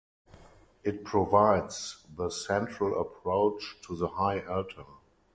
It 0.83 1.03
provides 1.05 2.03
the 2.17 2.31
central 2.31 2.99
approach 2.99 3.75
to 3.83 3.95
the 3.95 4.07
high 4.07 4.39
altar. 4.47 4.85